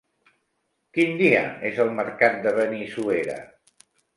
[0.97, 3.41] Quin dia és el mercat de Benissuera?